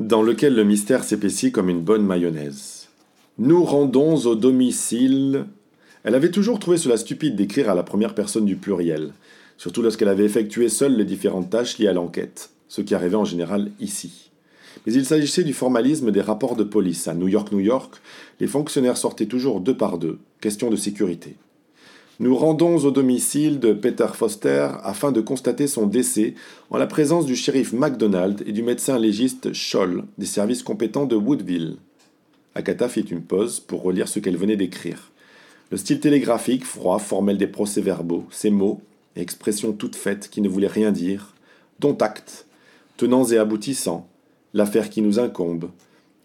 dans 0.00 0.22
lequel 0.22 0.54
le 0.54 0.64
mystère 0.64 1.04
s'épaissit 1.04 1.52
comme 1.52 1.68
une 1.68 1.82
bonne 1.82 2.06
mayonnaise. 2.06 2.88
Nous 3.38 3.62
rendons 3.64 4.16
au 4.26 4.34
domicile. 4.34 5.44
Elle 6.04 6.14
avait 6.14 6.30
toujours 6.30 6.58
trouvé 6.58 6.78
cela 6.78 6.96
stupide 6.96 7.36
d'écrire 7.36 7.68
à 7.68 7.74
la 7.74 7.82
première 7.82 8.14
personne 8.14 8.46
du 8.46 8.56
pluriel, 8.56 9.12
surtout 9.58 9.82
lorsqu'elle 9.82 10.08
avait 10.08 10.24
effectué 10.24 10.70
seule 10.70 10.96
les 10.96 11.04
différentes 11.04 11.50
tâches 11.50 11.78
liées 11.78 11.88
à 11.88 11.92
l'enquête, 11.92 12.50
ce 12.68 12.80
qui 12.80 12.94
arrivait 12.94 13.16
en 13.16 13.26
général 13.26 13.72
ici. 13.78 14.30
Mais 14.86 14.94
il 14.94 15.04
s'agissait 15.04 15.44
du 15.44 15.52
formalisme 15.52 16.10
des 16.10 16.22
rapports 16.22 16.56
de 16.56 16.64
police. 16.64 17.06
À 17.06 17.14
New 17.14 17.28
York, 17.28 17.52
New 17.52 17.60
York, 17.60 18.00
les 18.40 18.46
fonctionnaires 18.46 18.96
sortaient 18.96 19.26
toujours 19.26 19.60
deux 19.60 19.76
par 19.76 19.98
deux, 19.98 20.18
question 20.40 20.70
de 20.70 20.76
sécurité. 20.76 21.36
Nous 22.20 22.36
rendons 22.36 22.76
au 22.84 22.90
domicile 22.90 23.60
de 23.60 23.72
Peter 23.72 24.08
Foster 24.12 24.68
afin 24.82 25.10
de 25.10 25.22
constater 25.22 25.66
son 25.66 25.86
décès 25.86 26.34
en 26.68 26.76
la 26.76 26.86
présence 26.86 27.24
du 27.24 27.34
shérif 27.34 27.72
MacDonald 27.72 28.42
et 28.46 28.52
du 28.52 28.62
médecin 28.62 28.98
légiste 28.98 29.54
Scholl 29.54 30.04
des 30.18 30.26
services 30.26 30.62
compétents 30.62 31.06
de 31.06 31.16
Woodville. 31.16 31.78
Agatha 32.54 32.90
fit 32.90 33.00
une 33.00 33.22
pause 33.22 33.60
pour 33.60 33.82
relire 33.82 34.06
ce 34.06 34.18
qu'elle 34.18 34.36
venait 34.36 34.58
d'écrire. 34.58 35.12
Le 35.70 35.78
style 35.78 35.98
télégraphique, 35.98 36.66
froid, 36.66 36.98
formel 36.98 37.38
des 37.38 37.46
procès-verbaux, 37.46 38.26
ces 38.30 38.50
mots 38.50 38.82
expressions 39.16 39.72
toutes 39.72 39.96
faites 39.96 40.28
qui 40.28 40.42
ne 40.42 40.48
voulaient 40.50 40.66
rien 40.66 40.92
dire, 40.92 41.32
dont 41.78 41.96
acte, 41.96 42.44
tenants 42.98 43.24
et 43.24 43.38
aboutissants, 43.38 44.06
l'affaire 44.52 44.90
qui 44.90 45.00
nous 45.00 45.18
incombe. 45.18 45.70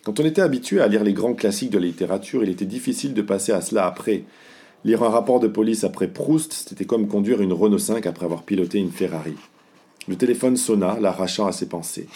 Quand 0.03 0.19
on 0.19 0.25
était 0.25 0.41
habitué 0.41 0.81
à 0.81 0.89
lire 0.89 1.05
les 1.05 1.13
grands 1.13 1.35
classiques 1.35 1.71
de 1.71 1.79
la 1.79 1.85
littérature, 1.85 2.43
il 2.43 2.49
était 2.49 2.65
difficile 2.65 3.13
de 3.13 3.21
passer 3.21 3.53
à 3.53 3.61
cela 3.61 3.87
après, 3.87 4.25
Lire 4.85 5.01
un 5.01 5.09
rapport 5.09 5.39
de 5.39 5.47
police 5.47 5.83
après 5.83 6.07
Proust, 6.07 6.53
c'était 6.53 6.85
comme 6.85 7.07
conduire 7.07 7.41
une 7.41 7.53
Renault 7.53 7.79
5 7.79 8.05
après 8.05 8.25
avoir 8.25 8.43
piloté 8.43 8.77
une 8.77 8.91
Ferrari. 8.91 9.33
Le 10.07 10.15
téléphone 10.15 10.57
sonna, 10.57 10.99
l'arrachant 10.99 11.47
à 11.47 11.51
ses 11.51 11.67
pensées. 11.67 12.07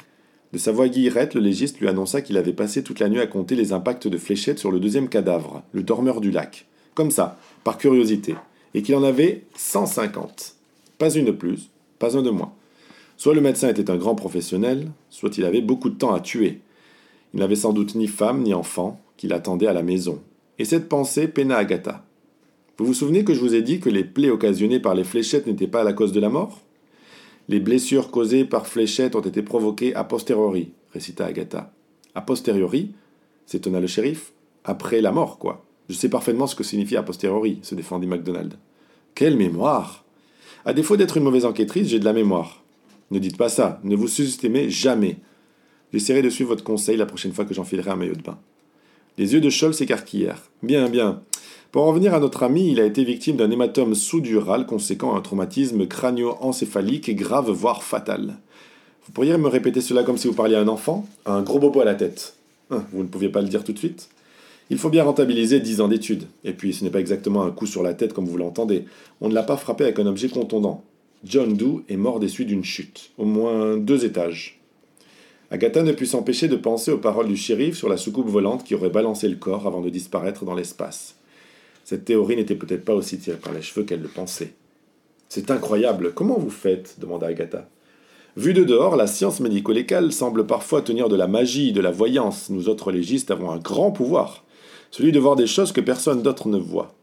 De 0.53 0.59
sa 0.59 0.71
voix 0.71 0.87
guillerette, 0.87 1.33
le 1.33 1.41
légiste 1.41 1.79
lui 1.79 1.87
annonça 1.87 2.21
qu'il 2.21 2.37
avait 2.37 2.53
passé 2.53 2.83
toute 2.83 2.99
la 2.99 3.09
nuit 3.09 3.21
à 3.21 3.25
compter 3.25 3.55
les 3.55 3.73
impacts 3.73 4.07
de 4.07 4.19
fléchettes 4.19 4.59
sur 4.59 4.69
le 4.69 4.79
deuxième 4.79 5.09
cadavre, 5.09 5.63
le 5.71 5.81
dormeur 5.81 6.21
du 6.21 6.29
lac. 6.29 6.67
Comme 6.93 7.09
ça, 7.09 7.39
par 7.63 7.79
curiosité. 7.79 8.35
Et 8.75 8.83
qu'il 8.83 8.93
en 8.93 9.03
avait 9.03 9.45
150. 9.55 10.53
Pas 10.99 11.09
une 11.09 11.25
de 11.25 11.31
plus, 11.31 11.71
pas 11.97 12.15
un 12.19 12.21
de 12.21 12.29
moins. 12.29 12.53
Soit 13.17 13.33
le 13.33 13.41
médecin 13.41 13.69
était 13.69 13.89
un 13.89 13.97
grand 13.97 14.13
professionnel, 14.13 14.91
soit 15.09 15.39
il 15.39 15.45
avait 15.45 15.61
beaucoup 15.61 15.89
de 15.89 15.97
temps 15.97 16.13
à 16.13 16.19
tuer. 16.19 16.61
Il 17.33 17.39
n'avait 17.39 17.55
sans 17.55 17.73
doute 17.73 17.95
ni 17.95 18.05
femme 18.05 18.43
ni 18.43 18.53
enfant 18.53 19.01
qui 19.17 19.27
l'attendaient 19.27 19.65
à 19.65 19.73
la 19.73 19.81
maison. 19.81 20.21
Et 20.59 20.65
cette 20.65 20.87
pensée 20.87 21.27
peina 21.27 21.57
Agatha. 21.57 22.05
Vous 22.79 22.85
vous 22.85 22.93
souvenez 22.93 23.25
que 23.25 23.33
je 23.33 23.41
vous 23.41 23.55
ai 23.55 23.61
dit 23.61 23.81
que 23.81 23.89
les 23.89 24.05
plaies 24.05 24.29
occasionnées 24.29 24.79
par 24.79 24.95
les 24.95 25.03
fléchettes 25.03 25.47
n'étaient 25.47 25.67
pas 25.67 25.83
la 25.83 25.91
cause 25.91 26.13
de 26.13 26.21
la 26.21 26.29
mort? 26.29 26.61
Les 27.49 27.59
blessures 27.59 28.09
causées 28.09 28.45
par 28.45 28.67
fléchettes 28.67 29.17
ont 29.17 29.21
été 29.21 29.41
provoquées 29.41 29.93
a 29.95 30.05
posteriori, 30.05 30.71
récita 30.93 31.25
Agatha. 31.25 31.73
A 32.15 32.21
posteriori 32.21 32.93
s'étonna 33.45 33.81
le 33.81 33.87
shérif. 33.87 34.31
Après 34.63 35.01
la 35.01 35.11
mort, 35.11 35.39
quoi. 35.39 35.65
Je 35.89 35.95
sais 35.95 36.07
parfaitement 36.07 36.47
ce 36.47 36.55
que 36.55 36.63
signifie 36.63 36.95
a 36.95 37.03
posteriori, 37.03 37.59
se 37.63 37.75
défendit 37.75 38.07
MacDonald. 38.07 38.53
Quelle 39.13 39.35
mémoire 39.35 40.05
À 40.63 40.71
défaut 40.71 40.95
d'être 40.95 41.17
une 41.17 41.23
mauvaise 41.23 41.45
enquêtrice, 41.45 41.89
j'ai 41.89 41.99
de 41.99 42.05
la 42.05 42.13
mémoire. 42.13 42.63
Ne 43.11 43.19
dites 43.19 43.37
pas 43.37 43.49
ça, 43.49 43.81
ne 43.83 43.97
vous 43.97 44.07
sous-estimez 44.07 44.69
jamais. 44.69 45.17
J'essaierai 45.91 46.21
de 46.21 46.29
suivre 46.29 46.51
votre 46.51 46.63
conseil 46.63 46.95
la 46.95 47.05
prochaine 47.05 47.33
fois 47.33 47.43
que 47.43 47.53
j'enfilerai 47.53 47.91
un 47.91 47.97
maillot 47.97 48.15
de 48.15 48.21
bain. 48.21 48.39
Les 49.19 49.33
yeux 49.33 49.41
de 49.41 49.49
Scholl 49.49 49.73
s'écarquillèrent. 49.73 50.43
Bien, 50.63 50.87
bien. 50.87 51.21
Pour 51.73 51.83
en 51.83 51.91
venir 51.91 52.13
à 52.13 52.21
notre 52.21 52.41
ami, 52.41 52.71
il 52.71 52.79
a 52.79 52.85
été 52.85 53.03
victime 53.03 53.35
d'un 53.35 53.51
hématome 53.51 53.93
sous-dural 53.93 54.65
conséquent 54.65 55.13
à 55.13 55.17
un 55.17 55.21
traumatisme 55.21 55.87
crânio-encéphalique 55.87 57.13
grave 57.17 57.51
voire 57.51 57.83
fatal. 57.83 58.37
Vous 59.05 59.11
pourriez 59.11 59.37
me 59.37 59.49
répéter 59.49 59.81
cela 59.81 60.03
comme 60.03 60.17
si 60.17 60.29
vous 60.29 60.33
parliez 60.33 60.55
à 60.55 60.61
un 60.61 60.69
enfant 60.69 61.05
Un 61.25 61.41
gros 61.41 61.59
bobo 61.59 61.81
à 61.81 61.85
la 61.85 61.95
tête. 61.95 62.35
Hein, 62.69 62.85
vous 62.93 63.03
ne 63.03 63.09
pouviez 63.09 63.27
pas 63.27 63.41
le 63.41 63.49
dire 63.49 63.65
tout 63.65 63.73
de 63.73 63.77
suite 63.77 64.07
Il 64.69 64.77
faut 64.77 64.89
bien 64.89 65.03
rentabiliser 65.03 65.59
10 65.59 65.81
ans 65.81 65.89
d'études. 65.89 66.27
Et 66.45 66.53
puis 66.53 66.73
ce 66.73 66.85
n'est 66.85 66.89
pas 66.89 67.01
exactement 67.01 67.43
un 67.43 67.51
coup 67.51 67.65
sur 67.65 67.83
la 67.83 67.93
tête 67.93 68.13
comme 68.13 68.25
vous 68.25 68.37
l'entendez. 68.37 68.85
On 69.19 69.27
ne 69.27 69.33
l'a 69.33 69.43
pas 69.43 69.57
frappé 69.57 69.83
avec 69.83 69.99
un 69.99 70.07
objet 70.07 70.29
contondant. 70.29 70.85
John 71.25 71.57
Doe 71.57 71.83
est 71.89 71.97
mort 71.97 72.21
des 72.21 72.29
suites 72.29 72.47
d'une 72.47 72.63
chute, 72.63 73.11
au 73.17 73.25
moins 73.25 73.75
deux 73.75 74.05
étages. 74.05 74.58
Agatha 75.51 75.81
ne 75.81 75.91
put 75.91 76.05
s'empêcher 76.05 76.47
de 76.47 76.55
penser 76.55 76.91
aux 76.91 76.99
paroles 76.99 77.27
du 77.27 77.35
shérif 77.35 77.75
sur 77.75 77.89
la 77.89 77.97
soucoupe 77.97 78.27
volante 78.27 78.63
qui 78.63 78.75
aurait 78.75 78.89
balancé 78.89 79.27
le 79.27 79.35
corps 79.35 79.65
avant 79.65 79.81
de 79.81 79.89
disparaître 79.89 80.45
dans 80.45 80.53
l'espace. 80.53 81.15
Cette 81.83 82.05
théorie 82.05 82.35
n'était 82.35 82.55
peut-être 82.55 82.85
pas 82.85 82.93
aussi 82.93 83.17
tirée 83.17 83.37
par 83.37 83.53
les 83.53 83.63
cheveux 83.63 83.83
qu'elle 83.83 84.01
le 84.01 84.07
pensait. 84.07 84.53
C'est 85.27 85.49
incroyable. 85.49 86.13
Comment 86.13 86.37
vous 86.37 86.51
faites? 86.51 86.99
demanda 86.99 87.27
Agatha. 87.27 87.67
Vu 88.37 88.53
de 88.53 88.63
dehors, 88.63 88.95
la 88.95 89.07
science 89.07 89.39
médico-légale 89.39 90.11
semble 90.11 90.45
parfois 90.45 90.83
tenir 90.83 91.09
de 91.09 91.15
la 91.15 91.27
magie, 91.27 91.73
de 91.73 91.81
la 91.81 91.91
voyance. 91.91 92.51
Nous 92.51 92.69
autres 92.69 92.91
légistes 92.91 93.31
avons 93.31 93.49
un 93.49 93.57
grand 93.57 93.91
pouvoir, 93.91 94.45
celui 94.91 95.11
de 95.11 95.19
voir 95.19 95.35
des 95.35 95.47
choses 95.47 95.71
que 95.71 95.81
personne 95.81 96.21
d'autre 96.21 96.47
ne 96.47 96.59
voit, 96.59 96.93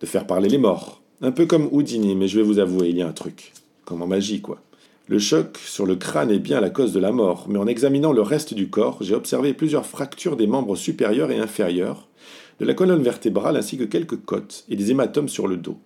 de 0.00 0.06
faire 0.06 0.26
parler 0.26 0.48
les 0.48 0.58
morts. 0.58 1.02
Un 1.20 1.30
peu 1.30 1.44
comme 1.44 1.68
Houdini, 1.70 2.16
mais 2.16 2.26
je 2.26 2.38
vais 2.38 2.44
vous 2.44 2.58
avouer, 2.58 2.88
il 2.88 2.96
y 2.96 3.02
a 3.02 3.06
un 3.06 3.12
truc. 3.12 3.52
Comme 3.84 4.00
en 4.00 4.06
magie, 4.06 4.40
quoi. 4.40 4.60
Le 5.08 5.18
choc 5.18 5.58
sur 5.58 5.84
le 5.84 5.96
crâne 5.96 6.30
est 6.30 6.38
bien 6.38 6.60
la 6.60 6.70
cause 6.70 6.92
de 6.92 7.00
la 7.00 7.10
mort, 7.10 7.46
mais 7.48 7.58
en 7.58 7.66
examinant 7.66 8.12
le 8.12 8.22
reste 8.22 8.54
du 8.54 8.70
corps, 8.70 8.98
j'ai 9.00 9.16
observé 9.16 9.52
plusieurs 9.52 9.84
fractures 9.84 10.36
des 10.36 10.46
membres 10.46 10.76
supérieurs 10.76 11.32
et 11.32 11.40
inférieurs, 11.40 12.06
de 12.60 12.64
la 12.64 12.74
colonne 12.74 13.02
vertébrale 13.02 13.56
ainsi 13.56 13.76
que 13.76 13.84
quelques 13.84 14.24
côtes 14.24 14.64
et 14.68 14.76
des 14.76 14.92
hématomes 14.92 15.28
sur 15.28 15.48
le 15.48 15.56
dos. 15.56 15.76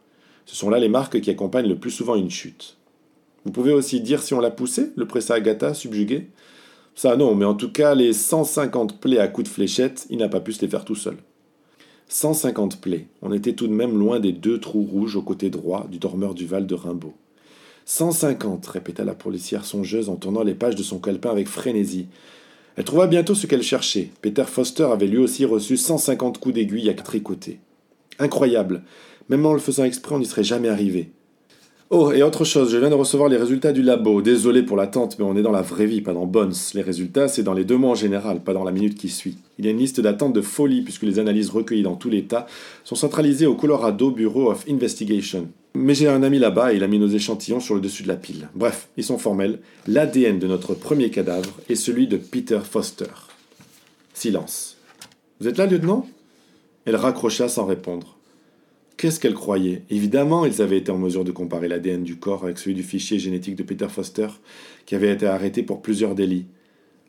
Ce 0.44 0.54
sont 0.54 0.68
là 0.68 0.78
les 0.78 0.90
marques 0.90 1.20
qui 1.22 1.30
accompagnent 1.30 1.68
le 1.68 1.78
plus 1.78 1.90
souvent 1.90 2.14
une 2.14 2.30
chute. 2.30 2.76
Vous 3.46 3.52
pouvez 3.52 3.72
aussi 3.72 4.02
dire 4.02 4.22
si 4.22 4.34
on 4.34 4.40
l'a 4.40 4.50
poussé, 4.50 4.92
le 4.96 5.06
pressa 5.06 5.34
Agatha, 5.34 5.72
subjugué? 5.72 6.28
Ça 6.94 7.16
non, 7.16 7.34
mais 7.34 7.46
en 7.46 7.54
tout 7.54 7.72
cas, 7.72 7.94
les 7.94 8.12
150 8.12 9.00
plaies 9.00 9.18
à 9.18 9.28
coups 9.28 9.48
de 9.48 9.54
fléchette, 9.54 10.06
il 10.10 10.18
n'a 10.18 10.28
pas 10.28 10.40
pu 10.40 10.52
se 10.52 10.60
les 10.60 10.68
faire 10.68 10.84
tout 10.84 10.94
seul. 10.94 11.16
150 12.08 12.82
plaies. 12.82 13.06
On 13.22 13.32
était 13.32 13.54
tout 13.54 13.66
de 13.66 13.72
même 13.72 13.98
loin 13.98 14.20
des 14.20 14.32
deux 14.32 14.60
trous 14.60 14.84
rouges 14.84 15.16
au 15.16 15.22
côté 15.22 15.48
droit 15.48 15.86
du 15.90 15.98
dormeur 15.98 16.34
du 16.34 16.44
Val 16.44 16.66
de 16.66 16.74
Rimbaud. 16.74 17.14
150, 17.88 18.66
répéta 18.66 19.04
la 19.04 19.14
policière 19.14 19.64
songeuse 19.64 20.08
en 20.08 20.16
tournant 20.16 20.42
les 20.42 20.56
pages 20.56 20.74
de 20.74 20.82
son 20.82 20.98
calepin 20.98 21.30
avec 21.30 21.46
frénésie. 21.46 22.08
Elle 22.74 22.82
trouva 22.82 23.06
bientôt 23.06 23.36
ce 23.36 23.46
qu'elle 23.46 23.62
cherchait. 23.62 24.10
Peter 24.22 24.42
Foster 24.44 24.88
avait 24.90 25.06
lui 25.06 25.18
aussi 25.18 25.44
reçu 25.44 25.76
150 25.76 26.38
coups 26.38 26.56
d'aiguille 26.56 26.90
à 26.90 26.94
tricoter. 26.94 27.60
Incroyable. 28.18 28.82
Même 29.28 29.46
en 29.46 29.52
le 29.52 29.60
faisant 29.60 29.84
exprès, 29.84 30.16
on 30.16 30.18
n'y 30.18 30.26
serait 30.26 30.42
jamais 30.42 30.68
arrivé. 30.68 31.12
Oh, 31.88 32.10
et 32.10 32.24
autre 32.24 32.44
chose, 32.44 32.72
je 32.72 32.78
viens 32.78 32.90
de 32.90 32.94
recevoir 32.94 33.28
les 33.28 33.36
résultats 33.36 33.70
du 33.70 33.80
labo. 33.80 34.20
Désolé 34.20 34.64
pour 34.64 34.76
l'attente, 34.76 35.20
mais 35.20 35.24
on 35.24 35.36
est 35.36 35.42
dans 35.42 35.52
la 35.52 35.62
vraie 35.62 35.86
vie, 35.86 36.00
pas 36.00 36.12
dans 36.12 36.26
Bones. 36.26 36.52
Les 36.74 36.82
résultats, 36.82 37.28
c'est 37.28 37.44
dans 37.44 37.54
les 37.54 37.64
deux 37.64 37.76
mois 37.76 37.92
en 37.92 37.94
général, 37.94 38.42
pas 38.42 38.52
dans 38.52 38.64
la 38.64 38.72
minute 38.72 38.98
qui 38.98 39.08
suit. 39.08 39.36
Il 39.60 39.64
y 39.64 39.68
a 39.68 39.70
une 39.70 39.78
liste 39.78 40.00
d'attente 40.00 40.32
de 40.32 40.40
folie, 40.40 40.82
puisque 40.82 41.04
les 41.04 41.20
analyses 41.20 41.48
recueillies 41.48 41.84
dans 41.84 41.94
tout 41.94 42.10
l'État 42.10 42.48
sont 42.82 42.96
centralisées 42.96 43.46
au 43.46 43.54
Colorado 43.54 44.10
Bureau 44.10 44.50
of 44.50 44.64
Investigation. 44.68 45.46
Mais 45.74 45.94
j'ai 45.94 46.08
un 46.08 46.24
ami 46.24 46.40
là-bas 46.40 46.72
et 46.72 46.76
il 46.76 46.82
a 46.82 46.88
mis 46.88 46.98
nos 46.98 47.06
échantillons 47.06 47.60
sur 47.60 47.76
le 47.76 47.80
dessus 47.80 48.02
de 48.02 48.08
la 48.08 48.16
pile. 48.16 48.48
Bref, 48.56 48.88
ils 48.96 49.04
sont 49.04 49.18
formels. 49.18 49.60
L'ADN 49.86 50.40
de 50.40 50.48
notre 50.48 50.74
premier 50.74 51.10
cadavre 51.10 51.52
est 51.68 51.76
celui 51.76 52.08
de 52.08 52.16
Peter 52.16 52.58
Foster. 52.68 53.12
Silence. 54.12 54.76
Vous 55.38 55.46
êtes 55.46 55.58
là, 55.58 55.66
lieutenant? 55.66 56.04
Elle 56.84 56.96
raccrocha 56.96 57.48
sans 57.48 57.64
répondre. 57.64 58.15
Qu'est-ce 58.96 59.20
qu'elle 59.20 59.34
croyait? 59.34 59.82
Évidemment, 59.90 60.46
ils 60.46 60.62
avaient 60.62 60.78
été 60.78 60.90
en 60.90 60.96
mesure 60.96 61.24
de 61.24 61.32
comparer 61.32 61.68
l'ADN 61.68 62.02
du 62.02 62.16
corps 62.16 62.44
avec 62.44 62.58
celui 62.58 62.74
du 62.74 62.82
fichier 62.82 63.18
génétique 63.18 63.56
de 63.56 63.62
Peter 63.62 63.88
Foster, 63.88 64.28
qui 64.86 64.94
avait 64.94 65.12
été 65.12 65.26
arrêté 65.26 65.62
pour 65.62 65.82
plusieurs 65.82 66.14
délits. 66.14 66.46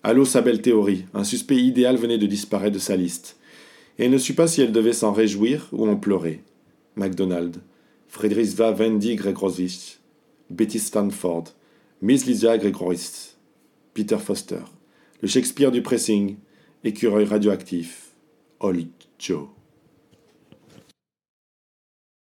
Allô, 0.04 0.26
sa 0.26 0.42
belle 0.42 0.62
théorie. 0.62 1.06
Un 1.14 1.24
suspect 1.24 1.56
idéal 1.56 1.96
venait 1.96 2.18
de 2.18 2.26
disparaître 2.26 2.74
de 2.74 2.80
sa 2.80 2.98
liste. 2.98 3.38
Et 3.98 4.06
elle 4.06 4.12
ne 4.12 4.18
sut 4.18 4.34
pas 4.34 4.48
si 4.48 4.62
elle 4.62 4.74
devait 4.74 4.94
s'en 4.94 5.14
réjouir 5.14 5.70
ou 5.72 5.88
en 5.88 5.96
pleurer. 5.96 6.42
MacDonald. 6.96 7.58
Friedrichsva 8.08 8.72
Wendy 8.72 9.16
Gregorowicz, 9.16 10.00
Betty 10.50 10.80
Stanford, 10.80 11.46
Miss 12.02 12.26
Lisa 12.26 12.58
Gregorowicz, 12.58 13.36
Peter 13.94 14.18
Foster, 14.18 14.62
le 15.22 15.28
Shakespeare 15.28 15.72
du 15.72 15.82
pressing, 15.82 16.38
écureuil 16.84 17.26
radioactif, 17.26 18.14
Old 18.60 18.88
Joe. 19.20 19.57